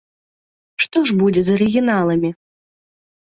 Што 0.85 0.97
ж 1.09 1.17
будзе 1.19 1.41
з 1.49 1.57
арыгіналамі? 1.57 2.29